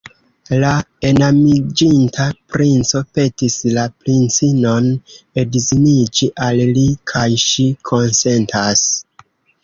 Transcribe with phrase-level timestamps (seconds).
[0.61, 0.69] La
[1.07, 4.87] enamiĝinta princo petis la princinon
[5.41, 8.83] edziniĝi al li, kaj ŝi konsentas.